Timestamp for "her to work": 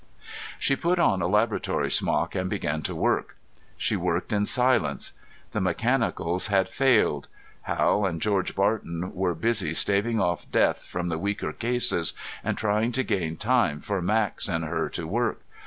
14.65-15.43